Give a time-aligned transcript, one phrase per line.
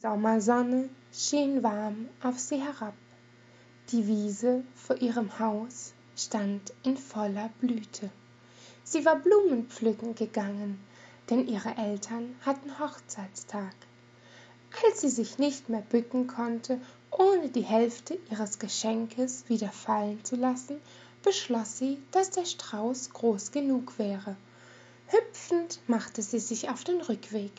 [0.00, 2.94] Sommersonne schien warm auf sie herab.
[3.90, 8.08] Die Wiese vor ihrem Haus stand in voller Blüte.
[8.84, 10.78] Sie war Blumen pflücken gegangen,
[11.28, 13.74] denn ihre Eltern hatten Hochzeitstag.
[14.86, 16.80] Als sie sich nicht mehr bücken konnte,
[17.10, 20.80] ohne die Hälfte ihres Geschenkes wieder fallen zu lassen,
[21.24, 24.36] beschloss sie, dass der Strauß groß genug wäre.
[25.08, 27.50] Hüpfend machte sie sich auf den Rückweg.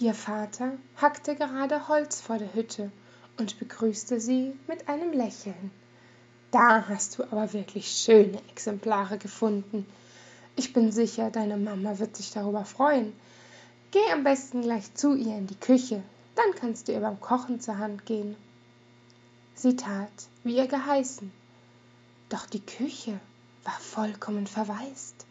[0.00, 2.90] Ihr Vater hackte gerade Holz vor der Hütte
[3.36, 5.70] und begrüßte sie mit einem Lächeln.
[6.50, 9.84] Da hast du aber wirklich schöne Exemplare gefunden.
[10.56, 13.12] Ich bin sicher, deine Mama wird sich darüber freuen.
[13.90, 16.02] Geh am besten gleich zu ihr in die Küche,
[16.34, 18.36] dann kannst du ihr beim Kochen zur Hand gehen.
[19.54, 20.08] Sie tat,
[20.44, 21.30] wie ihr geheißen.
[22.30, 23.20] Doch die Küche
[23.64, 25.26] war vollkommen verwaist,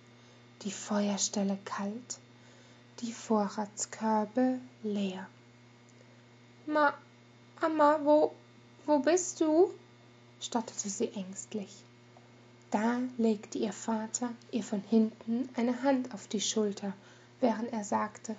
[0.61, 2.19] die Feuerstelle kalt,
[3.01, 5.27] die Vorratskörbe leer.
[6.65, 6.93] Ma,
[7.61, 8.33] Mama, wo,
[8.85, 9.73] wo bist du?
[10.41, 11.83] stotterte sie ängstlich.
[12.71, 16.93] Da legte ihr Vater ihr von hinten eine Hand auf die Schulter,
[17.39, 18.35] während er sagte,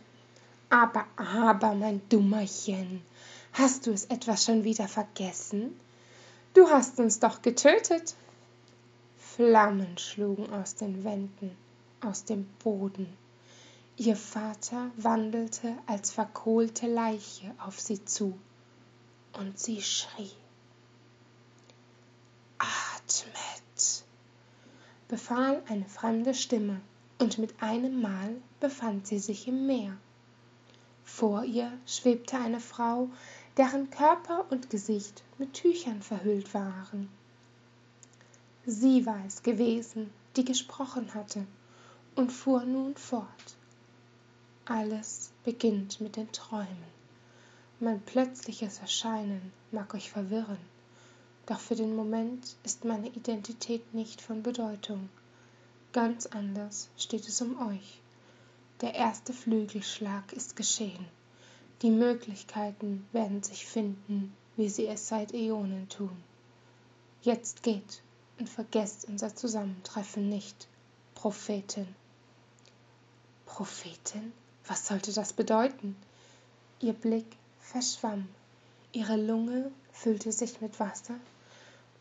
[0.69, 3.03] aber, aber, mein Dummerchen,
[3.53, 5.79] hast du es etwa schon wieder vergessen?
[6.55, 8.15] Du hast uns doch getötet.
[9.19, 11.51] Flammen schlugen aus den Wänden,
[12.01, 13.09] aus dem Boden.
[14.01, 18.33] Ihr Vater wandelte als verkohlte Leiche auf sie zu,
[19.35, 20.31] und sie schrie.
[22.57, 24.05] Atmet,
[25.07, 26.81] befahl eine fremde Stimme,
[27.19, 29.99] und mit einem Mal befand sie sich im Meer.
[31.05, 33.11] Vor ihr schwebte eine Frau,
[33.59, 37.11] deren Körper und Gesicht mit Tüchern verhüllt waren.
[38.65, 41.47] Sie war es gewesen, die gesprochen hatte,
[42.15, 43.59] und fuhr nun fort.
[44.67, 46.85] Alles beginnt mit den Träumen.
[47.81, 50.59] Mein plötzliches Erscheinen mag euch verwirren,
[51.47, 55.09] doch für den Moment ist meine Identität nicht von Bedeutung.
[55.93, 58.01] Ganz anders steht es um euch.
[58.81, 61.07] Der erste Flügelschlag ist geschehen.
[61.83, 66.17] Die Möglichkeiten werden sich finden, wie sie es seit Äonen tun.
[67.23, 68.03] Jetzt geht
[68.39, 70.69] und vergesst unser Zusammentreffen nicht,
[71.15, 71.89] Prophetin.
[73.47, 74.33] Prophetin?
[74.71, 75.97] Was sollte das bedeuten?
[76.79, 77.27] Ihr Blick
[77.59, 78.29] verschwamm,
[78.93, 81.17] ihre Lunge füllte sich mit Wasser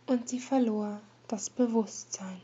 [0.06, 2.40] und sie verlor das Bewusstsein.